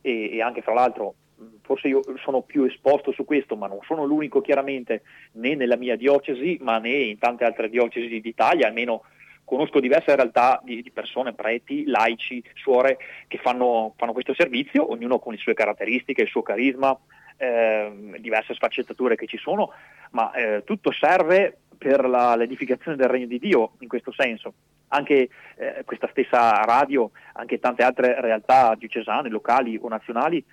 [0.00, 1.14] e, e anche fra l'altro
[1.62, 5.96] forse io sono più esposto su questo, ma non sono l'unico chiaramente né nella mia
[5.96, 9.02] diocesi, ma né in tante altre diocesi d'Italia, almeno
[9.44, 15.18] conosco diverse realtà di, di persone, preti, laici, suore che fanno, fanno, questo servizio, ognuno
[15.18, 16.98] con le sue caratteristiche, il suo carisma,
[17.42, 19.72] eh, diverse sfaccettature che ci sono,
[20.12, 24.54] ma eh, tutto serve per la, l'edificazione del regno di Dio in questo senso
[24.94, 30.44] anche eh, questa stessa radio, anche tante altre realtà diocesane, locali o nazionali,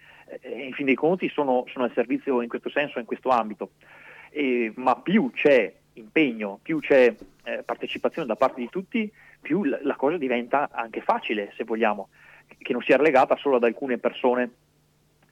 [0.42, 3.72] eh, in fin dei conti sono, sono, al servizio in questo senso, in questo ambito.
[4.30, 9.78] E, ma più c'è impegno, più c'è eh, partecipazione da parte di tutti, più la,
[9.82, 12.08] la cosa diventa anche facile, se vogliamo,
[12.58, 14.52] che non sia relegata solo ad alcune persone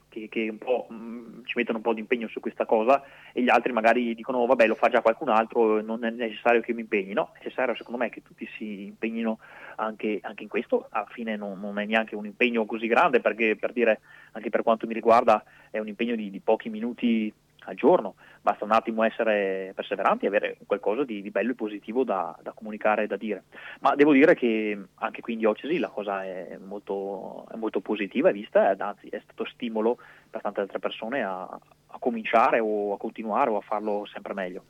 [0.08, 3.48] che, che mh, mm, ci mettono un po' di impegno su questa cosa e gli
[3.48, 6.80] altri magari dicono oh, vabbè lo fa già qualcun altro, non è necessario che mi
[6.80, 7.12] impegni.
[7.12, 9.38] No, è necessario secondo me che tutti si impegnino
[9.76, 13.56] anche, anche in questo, alla fine non, non, è neanche un impegno così grande perché
[13.56, 14.00] per dire
[14.32, 17.32] anche per quanto mi riguarda è un impegno di, di pochi minuti
[17.68, 22.02] al giorno, basta un attimo essere perseveranti e avere qualcosa di, di bello e positivo
[22.02, 23.44] da, da, comunicare e da dire.
[23.80, 28.30] Ma devo dire che anche qui in diocesi la cosa è molto, è molto positiva
[28.30, 29.98] e vista, ed anzi è stato stimolo
[30.30, 34.62] per tante altre persone a, a cominciare o a continuare o a farlo sempre meglio.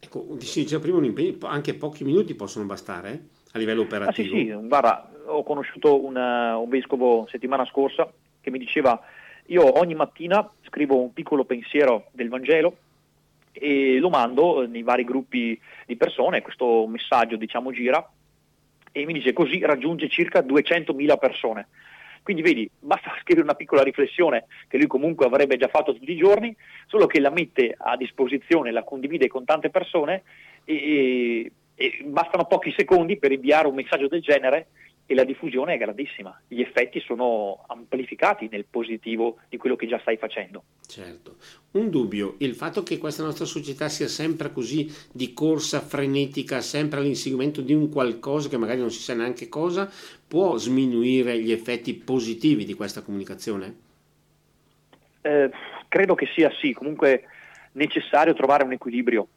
[0.00, 3.20] Ecco, si diceva prima un impegno, anche pochi minuti possono bastare eh,
[3.52, 4.34] a livello operativo?
[4.34, 9.00] Ah, sì, sì, guarda, ho conosciuto un, un vescovo settimana scorsa che mi diceva
[9.46, 12.76] io ogni mattina scrivo un piccolo pensiero del Vangelo
[13.52, 18.06] e lo mando nei vari gruppi di persone, questo messaggio diciamo gira
[18.92, 21.68] e mi dice così raggiunge circa 200.000 persone.
[22.22, 26.16] Quindi vedi, basta scrivere una piccola riflessione che lui comunque avrebbe già fatto tutti i
[26.16, 26.54] giorni,
[26.86, 30.22] solo che la mette a disposizione, la condivide con tante persone
[30.64, 34.68] e, e bastano pochi secondi per inviare un messaggio del genere
[35.06, 40.00] e la diffusione è grandissima, gli effetti sono amplificati nel positivo di quello che già
[40.00, 40.64] stai facendo.
[40.84, 41.36] Certo,
[41.72, 46.98] un dubbio, il fatto che questa nostra società sia sempre così di corsa frenetica, sempre
[46.98, 49.88] all'inseguimento di un qualcosa che magari non si sa neanche cosa,
[50.26, 53.76] può sminuire gli effetti positivi di questa comunicazione?
[55.22, 55.50] Eh,
[55.88, 57.22] credo che sia sì, comunque
[57.72, 59.28] necessario trovare un equilibrio,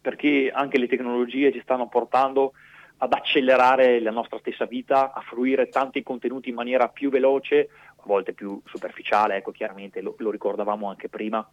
[0.00, 2.52] perché anche le tecnologie ci stanno portando
[3.02, 8.02] ad accelerare la nostra stessa vita, a fruire tanti contenuti in maniera più veloce, a
[8.04, 11.44] volte più superficiale, ecco chiaramente lo, lo ricordavamo anche prima,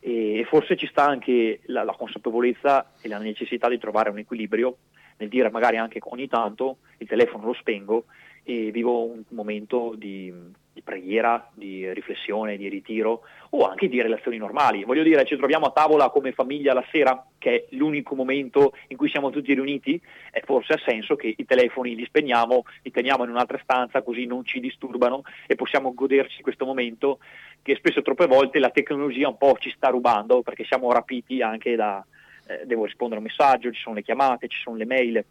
[0.00, 4.78] e, forse ci sta anche la, la consapevolezza e la necessità di trovare un equilibrio
[5.18, 8.04] nel dire magari anche ogni tanto il telefono lo spengo
[8.42, 10.32] e vivo un momento di,
[10.76, 14.84] di, preghiera, di riflessione, di ritiro o anche di relazioni normali.
[14.84, 18.98] Voglio dire, ci troviamo a tavola come famiglia la sera, che è l'unico momento in
[18.98, 19.98] cui siamo tutti riuniti,
[20.30, 24.26] e forse ha senso che i telefoni li spegniamo, li teniamo in un'altra stanza così
[24.26, 27.20] non ci disturbano e possiamo goderci questo momento
[27.62, 31.74] che spesso troppe volte la tecnologia un po' ci sta rubando perché siamo rapiti anche
[31.74, 32.04] da,
[32.48, 35.24] eh, devo rispondere a un messaggio, ci sono le chiamate, ci sono le mail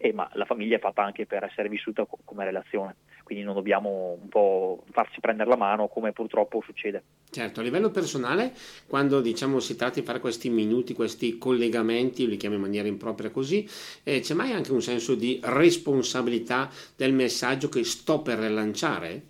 [0.00, 3.54] eh, ma la famiglia è fatta anche per essere vissuta co- come relazione, quindi non
[3.54, 7.02] dobbiamo un po' farci prendere la mano come purtroppo succede.
[7.30, 8.52] Certo, a livello personale,
[8.88, 13.30] quando diciamo si tratta di fare questi minuti, questi collegamenti, li chiamo in maniera impropria
[13.30, 13.68] così,
[14.02, 19.22] eh, c'è mai anche un senso di responsabilità del messaggio che sto per rilanciare?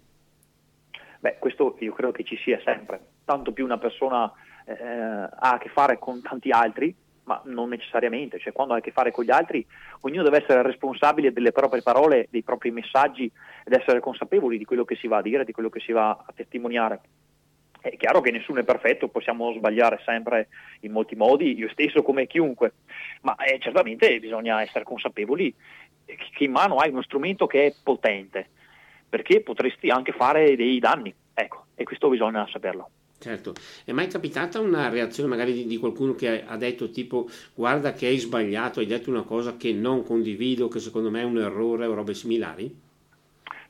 [1.19, 4.33] Beh, questo io credo che ci sia sempre, tanto più una persona
[4.65, 8.81] eh, ha a che fare con tanti altri, ma non necessariamente, cioè quando ha a
[8.81, 9.65] che fare con gli altri
[10.01, 13.31] ognuno deve essere responsabile delle proprie parole, dei propri messaggi
[13.65, 16.11] ed essere consapevoli di quello che si va a dire, di quello che si va
[16.11, 17.01] a testimoniare.
[17.81, 20.49] È chiaro che nessuno è perfetto, possiamo sbagliare sempre
[20.81, 22.75] in molti modi, io stesso come chiunque,
[23.23, 25.55] ma eh, certamente bisogna essere consapevoli
[26.05, 28.51] che in mano hai uno strumento che è potente,
[29.09, 32.91] perché potresti anche fare dei danni, ecco, e questo bisogna saperlo.
[33.21, 33.53] Certo,
[33.85, 38.07] è mai capitata una reazione magari di, di, qualcuno che ha detto tipo guarda che
[38.07, 41.85] hai sbagliato, hai detto una cosa che non condivido, che secondo me è un errore
[41.85, 42.75] o robe similari?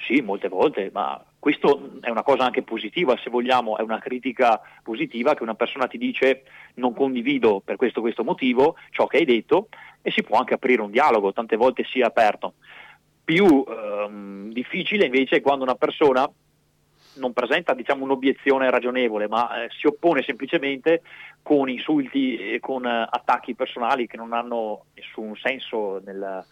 [0.06, 4.60] Sì, molte volte, ma questo è una cosa anche positiva, se vogliamo, è una critica
[4.84, 9.24] positiva che una persona ti dice non condivido per questo questo motivo ciò che hai
[9.24, 9.66] detto
[10.00, 12.54] e si può anche aprire un dialogo, tante volte si è aperto.
[13.24, 16.30] Più ehm, difficile invece è quando una persona
[17.14, 21.02] non presenta diciamo, un'obiezione ragionevole, ma eh, si oppone semplicemente
[21.42, 26.44] con insulti e con eh, attacchi personali che non hanno nessun senso nel,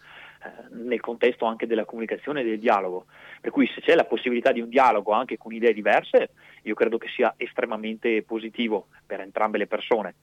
[0.43, 3.05] eh, nel contesto anche della comunicazione e del dialogo.
[3.41, 6.31] Per cui se c'è la possibilità di un dialogo anche con idee diverse,
[6.63, 10.15] io credo che sia estremamente positivo per entrambe le persone.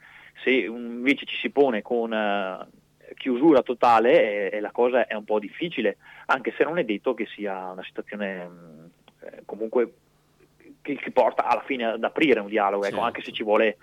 [0.42, 2.66] Se invece ci si pone con eh,
[3.14, 5.96] chiusura totale, eh, la cosa è un po' difficile,
[6.26, 8.50] anche se non è detto che sia una situazione
[9.20, 9.92] eh, comunque
[10.86, 13.06] che, che, porta alla fine ad aprire un dialogo, ecco, certo.
[13.06, 13.78] anche se ci vuole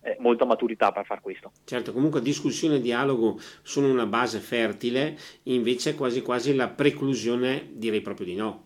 [0.00, 1.52] eh, molta maturità per far questo.
[1.64, 8.00] Certo, comunque discussione e dialogo sono una base fertile, invece quasi quasi la preclusione direi
[8.00, 8.64] proprio di no.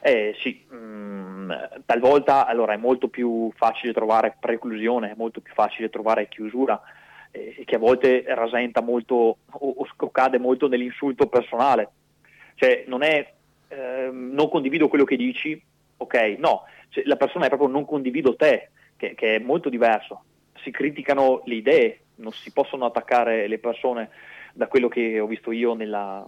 [0.00, 1.52] Eh, sì, mm,
[1.84, 6.80] talvolta allora, è molto più facile trovare preclusione, è molto più facile trovare chiusura,
[7.30, 9.36] eh, che a volte rasenta molto o,
[9.98, 11.90] o cade molto nell'insulto personale.
[12.54, 13.32] Cioè non è
[13.68, 15.60] eh, non condivido quello che dici,
[16.02, 20.24] ok, no, cioè, la persona è proprio non condivido te, che, che, è molto diverso.
[20.62, 24.10] Si criticano le idee, non si possono attaccare le persone
[24.52, 26.26] da quello che ho visto io nella,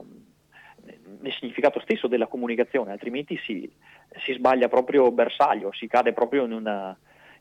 [1.20, 3.70] nel significato stesso della comunicazione, altrimenti si,
[4.24, 6.96] si sbaglia proprio bersaglio, si cade proprio in una,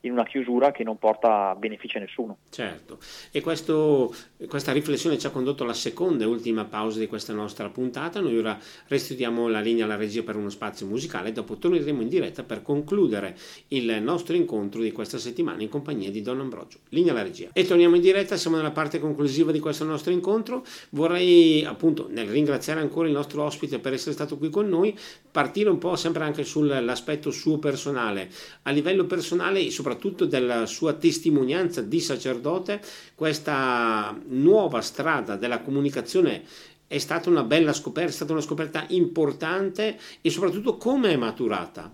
[0.06, 2.38] in una chiusura che non porta benefici a nessuno.
[2.50, 2.98] Certo,
[3.30, 4.14] e questo,
[4.46, 8.20] questa riflessione ci ha condotto alla seconda e ultima pausa di questa nostra puntata.
[8.20, 12.42] Noi ora restituiamo la linea alla regia per uno spazio musicale, dopo torneremo in diretta
[12.42, 13.36] per concludere
[13.68, 16.78] il nostro incontro di questa settimana in compagnia di Don Ambrogio.
[16.90, 17.48] Linea alla regia.
[17.52, 20.64] E torniamo in diretta, siamo nella parte conclusiva di questo nostro incontro.
[20.90, 24.96] Vorrei appunto nel ringraziare ancora il nostro ospite per essere stato qui con noi,
[25.30, 28.30] partire un po' sempre anche sull'aspetto suo personale.
[28.62, 32.80] A livello personale, soprattutto soprattutto della sua testimonianza di sacerdote,
[33.14, 36.42] questa nuova strada della comunicazione
[36.86, 41.92] è stata una bella scoperta, è stata una scoperta importante e soprattutto come è maturata?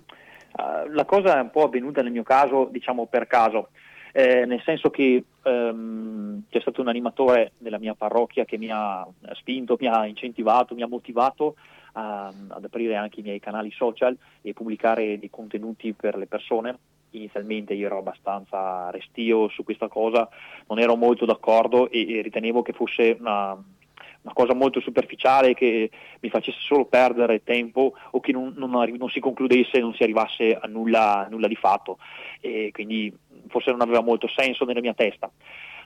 [0.53, 3.69] Uh, la cosa è un po' avvenuta nel mio caso, diciamo per caso,
[4.13, 9.07] eh, nel senso che um, c'è stato un animatore della mia parrocchia che mi ha
[9.35, 11.55] spinto, mi ha incentivato, mi ha motivato
[11.93, 16.79] a, ad aprire anche i miei canali social e pubblicare dei contenuti per le persone
[17.13, 20.29] inizialmente io ero abbastanza restio su questa cosa,
[20.69, 25.91] non ero molto d'accordo e, e ritenevo che fosse una, una, cosa molto superficiale che
[26.21, 30.57] mi facesse solo perdere tempo o che non, non, non si concludesse, non si arrivasse
[30.57, 31.99] a nulla, nulla di fatto
[32.41, 33.15] e quindi
[33.49, 35.31] forse non aveva molto senso nella mia testa.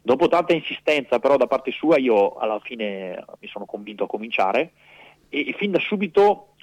[0.03, 4.73] Dopo tanta insistenza però da parte sua io alla fine mi sono convinto a cominciare
[5.31, 6.54] e, e fin da subito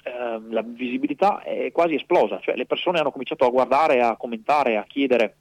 [0.48, 4.84] La visibilità è quasi esplosa, cioè le persone hanno cominciato a guardare, a commentare, a
[4.84, 5.36] chiedere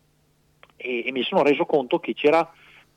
[0.81, 2.49] e, e mi sono reso conto che c'era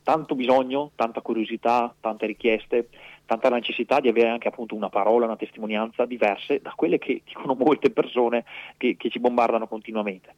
[0.03, 2.89] tanto bisogno, tanta curiosità, tante richieste,
[3.27, 7.55] tanta necessità di avere anche appunto una parola, una testimonianza diverse da quelle che dicono
[7.59, 8.45] molte persone
[8.77, 10.35] che, che ci bombardano continuamente.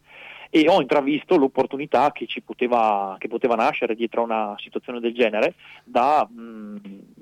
[0.49, 5.55] E ho intravisto l'opportunità che, poteva, che poteva nascere dietro a una situazione del genere
[5.83, 6.77] da, mh,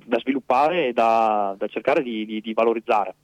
[0.05, 3.15] da sviluppare e da, da cercare di, di, di valorizzare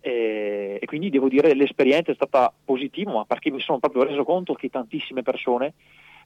[0.00, 4.04] eh, e quindi devo dire che l'esperienza è stata positiva, ma perché mi sono proprio
[4.04, 5.74] reso conto che tantissime persone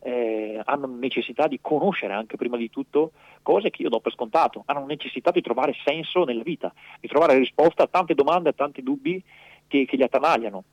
[0.05, 4.63] eh, hanno necessità di conoscere anche prima di tutto cose che io do per scontato,
[4.67, 8.83] hanno necessità di trovare senso nella vita, di trovare risposta a tante domande, a tanti
[8.83, 9.23] dubbi
[9.67, 10.65] che, che li attanagliano.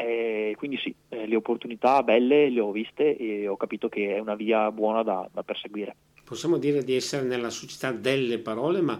[0.00, 4.18] Eh, quindi sì, eh, le opportunità belle le ho viste e ho capito che è
[4.20, 5.96] una via buona da, da perseguire.
[6.24, 8.98] Possiamo dire di essere nella società delle parole, ma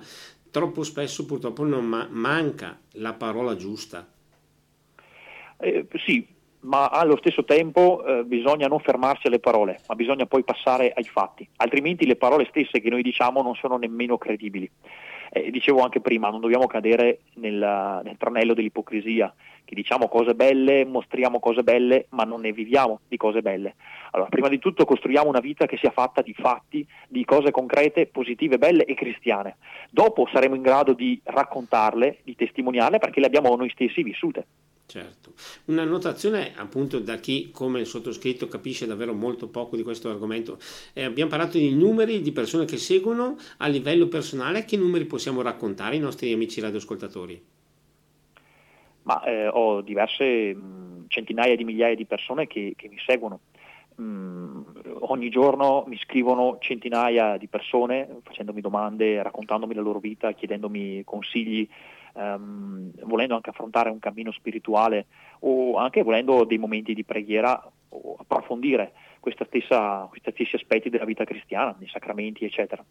[0.58, 4.04] troppo spesso purtroppo non ma- manca la parola giusta.
[5.60, 6.26] Eh, sì,
[6.60, 11.04] ma allo stesso tempo eh, bisogna non fermarsi alle parole, ma bisogna poi passare ai
[11.04, 14.68] fatti, altrimenti le parole stesse che noi diciamo non sono nemmeno credibili.
[15.30, 19.32] Eh, dicevo anche prima, non dobbiamo cadere nel, nel tranello dell'ipocrisia,
[19.64, 23.74] che diciamo cose belle, mostriamo cose belle, ma non ne viviamo di cose belle.
[24.12, 28.06] Allora, prima di tutto costruiamo una vita che sia fatta di fatti, di cose concrete,
[28.06, 29.56] positive, belle e cristiane.
[29.90, 34.46] Dopo saremo in grado di raccontarle, di testimoniarle, perché le abbiamo noi stessi vissute.
[34.88, 35.34] Certo,
[35.66, 40.56] una notazione appunto da chi come il sottoscritto capisce davvero molto poco di questo argomento.
[40.94, 45.42] Eh, abbiamo parlato di numeri di persone che seguono a livello personale, che numeri possiamo
[45.42, 47.44] raccontare ai nostri amici radioascoltatori?
[49.02, 53.40] Ma eh, ho diverse mh, centinaia di migliaia di persone che, che mi seguono.
[54.00, 54.62] Mm,
[55.00, 61.68] ogni giorno mi scrivono centinaia di persone facendomi domande, raccontandomi la loro vita, chiedendomi consigli
[62.18, 65.06] ehm, volendo anche affrontare un cammino spirituale
[65.40, 68.92] o anche volendo dei momenti di preghiera o approfondire
[69.46, 72.84] stessa, questi stessi aspetti della vita cristiana, i sacramenti, eccetera.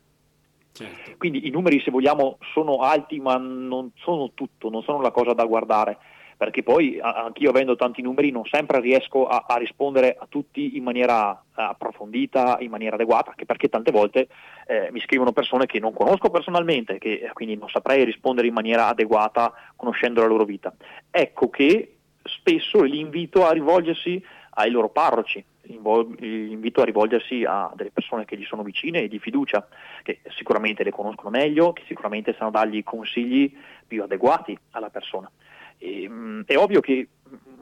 [0.71, 1.17] Certo.
[1.17, 5.33] Quindi i numeri, se vogliamo, sono alti, ma non sono tutto, non sono la cosa
[5.33, 5.97] da guardare
[6.37, 10.83] perché poi anch'io avendo tanti numeri non sempre riesco a, a rispondere a tutti in
[10.83, 14.27] maniera eh, approfondita, in maniera adeguata, anche perché tante volte
[14.67, 18.53] eh, mi scrivono persone che non conosco personalmente, che eh, quindi non saprei rispondere in
[18.53, 20.71] maniera adeguata conoscendo la loro vita.
[21.09, 27.71] Ecco che spesso li invito a rivolgersi ai loro parroci, li invito a rivolgersi a
[27.75, 29.67] delle persone che gli sono vicine e di fiducia,
[30.03, 33.51] che sicuramente le conoscono meglio, che sicuramente sanno dargli consigli
[33.87, 35.29] più adeguati alla persona.
[35.77, 37.07] E, mh, è ovvio che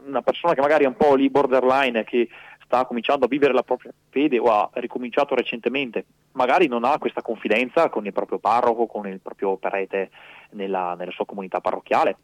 [0.05, 2.27] una persona che magari è un po' lì borderline, che
[2.63, 7.21] sta cominciando a vivere la propria fede o ha ricominciato recentemente, magari non ha questa
[7.21, 10.09] confidenza con il proprio parroco, con il proprio prete
[10.51, 12.17] nella, nella sua comunità parrocchiale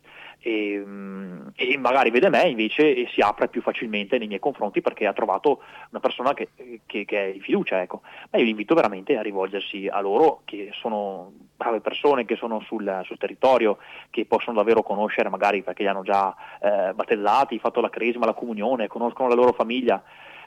[0.43, 4.81] e, mm, e, magari vede me invece e si apre più facilmente nei miei confronti
[4.81, 5.61] perché ha trovato
[5.91, 6.49] una persona che,
[6.85, 7.79] che, che è di fiducia.
[7.81, 8.01] Ecco.
[8.31, 12.59] Ma io li invito veramente a rivolgersi a loro, che sono brave persone, che sono
[12.61, 13.77] sul, sul territorio,
[14.09, 18.33] che possono davvero conoscere magari perché li hanno già eh, battezzati, fatto la cresima, la
[18.33, 20.01] comunione, conoscono la loro famiglia.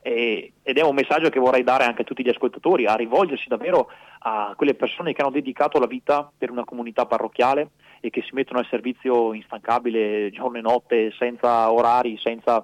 [0.06, 3.88] Ed è un messaggio che vorrei dare anche a tutti gli ascoltatori, a rivolgersi davvero
[4.18, 8.34] a quelle persone che hanno dedicato la vita per una comunità parrocchiale, e che si
[8.34, 12.62] mettono al servizio instancabile giorno e notte, senza orari, senza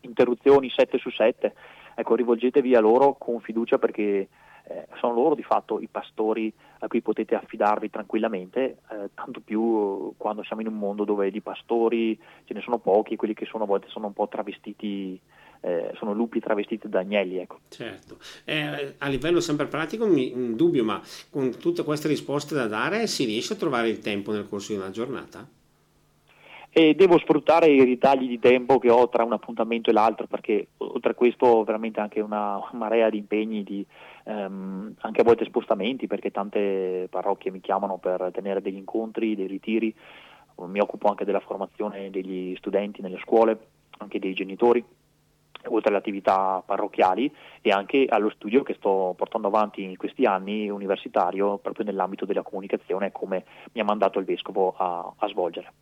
[0.00, 1.54] interruzioni 7 su 7.
[1.94, 4.28] Ecco, rivolgetevi a loro con fiducia perché
[4.72, 10.14] eh, sono loro di fatto i pastori a cui potete affidarvi tranquillamente, eh, tanto più
[10.16, 13.64] quando siamo in un mondo dove di pastori ce ne sono pochi, quelli che sono
[13.64, 15.20] a volte sono un po' travestiti
[15.62, 17.38] eh, sono lupi travestiti da agnelli.
[17.38, 17.60] Ecco.
[17.68, 21.00] Certo, eh, a livello sempre pratico mi, un dubbio, ma
[21.30, 24.78] con tutte queste risposte da dare si riesce a trovare il tempo nel corso di
[24.78, 25.46] una giornata?
[26.74, 30.68] E devo sfruttare i ritagli di tempo che ho tra un appuntamento e l'altro perché
[30.78, 33.84] oltre a questo ho veramente anche una marea di impegni, di,
[34.24, 39.46] ehm, anche a volte spostamenti perché tante parrocchie mi chiamano per tenere degli incontri, dei
[39.46, 39.94] ritiri,
[40.56, 43.58] mi occupo anche della formazione degli studenti nelle scuole,
[43.98, 44.84] anche dei genitori
[45.66, 50.68] oltre alle attività parrocchiali e anche allo studio che sto portando avanti in questi anni
[50.68, 55.72] universitario proprio nell'ambito della comunicazione come mi ha mandato il Vescovo a, a svolgere.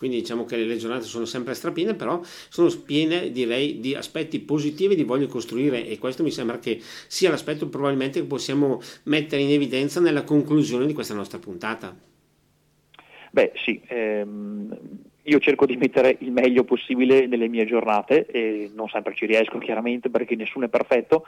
[0.00, 4.94] Quindi diciamo che le giornate sono sempre strapiene, però sono piene direi di aspetti positivi
[4.94, 9.50] di voglio costruire e questo mi sembra che sia l'aspetto probabilmente che possiamo mettere in
[9.50, 11.94] evidenza nella conclusione di questa nostra puntata.
[13.30, 14.78] Beh sì, ehm,
[15.24, 19.58] io cerco di mettere il meglio possibile nelle mie giornate e non sempre ci riesco
[19.58, 21.26] chiaramente perché nessuno è perfetto,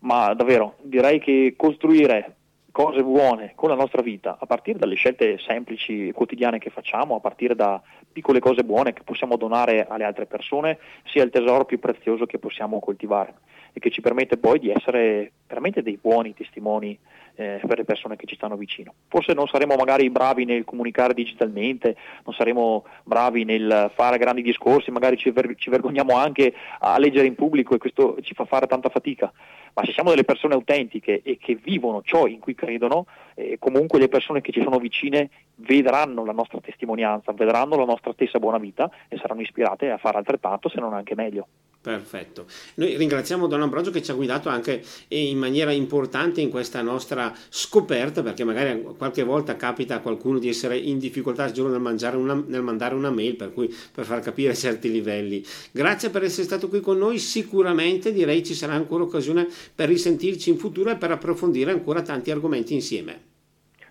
[0.00, 2.34] ma davvero direi che costruire
[2.72, 7.20] cose buone con la nostra vita, a partire dalle scelte semplici quotidiane che facciamo, a
[7.20, 11.78] partire da piccole cose buone che possiamo donare alle altre persone, sia il tesoro più
[11.78, 13.34] prezioso che possiamo coltivare
[13.74, 16.98] e che ci permette poi di essere veramente dei buoni testimoni
[17.34, 18.92] eh, per le persone che ci stanno vicino.
[19.08, 24.90] Forse non saremo magari bravi nel comunicare digitalmente, non saremo bravi nel fare grandi discorsi,
[24.90, 28.66] magari ci, ver- ci vergogniamo anche a leggere in pubblico e questo ci fa fare
[28.66, 29.32] tanta fatica,
[29.74, 33.98] ma se siamo delle persone autentiche e che vivono ciò in cui credono, eh, comunque
[33.98, 38.58] le persone che ci sono vicine vedranno la nostra testimonianza, vedranno la nostra stessa buona
[38.58, 41.46] vita e saranno ispirate a fare altrettanto, se non anche meglio.
[41.82, 42.46] Perfetto.
[42.74, 47.34] Noi ringraziamo Don Ambrogio che ci ha guidato anche in maniera importante in questa nostra
[47.48, 52.62] scoperta, perché magari qualche volta capita a qualcuno di essere in difficoltà nel, una, nel
[52.62, 55.44] mandare una mail, per, cui, per far capire certi livelli.
[55.72, 60.50] Grazie per essere stato qui con noi, sicuramente direi ci sarà ancora occasione per risentirci
[60.50, 63.30] in futuro e per approfondire ancora tanti argomenti insieme.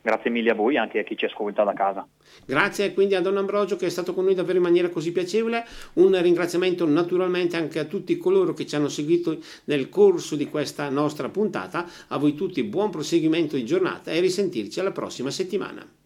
[0.01, 2.07] grazie mille a voi e anche a chi ci ascolta da casa.
[2.45, 5.65] Grazie quindi a Don Ambrogio che è stato con noi davvero in maniera così piacevole,
[5.93, 10.89] un ringraziamento naturalmente anche a tutti coloro che ci hanno seguito nel corso di questa
[10.89, 15.99] nostra puntata, a voi tutti buon proseguimento di giornata e risentirci alla prossima settimana.